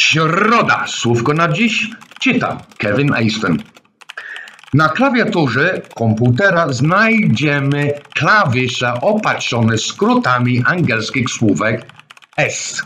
[0.00, 0.84] Środa.
[0.86, 3.58] Słówko na dziś czyta Kevin Aston.
[4.74, 11.86] Na klawiaturze komputera znajdziemy klawisze opatrzone skrótami angielskich słówek
[12.36, 12.82] S.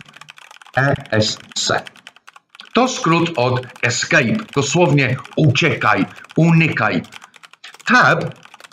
[0.77, 1.73] ESC.
[2.73, 6.07] To skrót od escape, dosłownie uciekaj,
[6.37, 7.03] unikaj.
[7.85, 8.25] Tab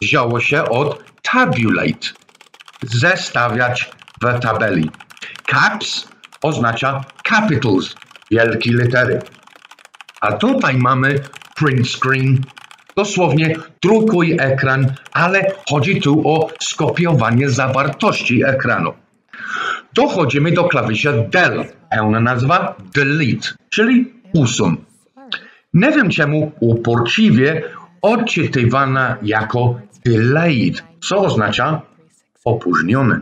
[0.01, 2.07] wzięło się od tabulate,
[2.83, 4.91] zestawiać w tabeli.
[5.45, 6.07] Caps
[6.41, 7.95] oznacza capitals,
[8.31, 9.19] wielkie litery.
[10.21, 11.19] A tutaj mamy
[11.55, 12.41] print screen,
[12.95, 18.93] dosłownie drukuj ekran, ale chodzi tu o skopiowanie zawartości ekranu.
[19.93, 24.77] Dochodzimy do klawisza del, pełna nazwa delete, czyli usun.
[25.73, 27.63] Nie wiem czemu uporczywie
[28.01, 31.81] odczytywana jako delayed, co oznacza
[32.45, 33.19] opóźniony.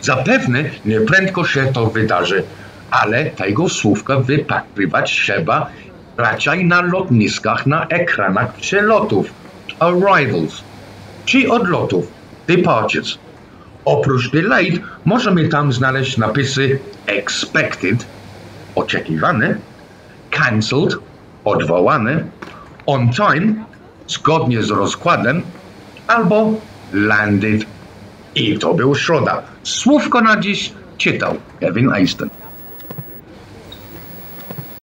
[0.00, 2.42] Zapewne nieprędko się to wydarzy,
[2.92, 5.70] ale tego słówka wypatrywać trzeba
[6.16, 9.34] raczej na lotniskach, na ekranach przelotów,
[9.80, 10.62] arrivals,
[11.24, 12.06] czy odlotów,
[12.48, 13.18] departures.
[13.84, 18.06] Oprócz delayed możemy tam znaleźć napisy expected,
[18.74, 19.58] oczekiwane,
[20.30, 20.96] cancelled,
[21.44, 22.24] odwołane,
[22.86, 23.64] on time,
[24.08, 25.42] zgodnie z rozkładem,
[26.06, 26.60] albo
[26.92, 27.66] landed.
[28.34, 29.42] I to był środa.
[29.62, 32.41] Słówko na dziś czytał Kevin Easton.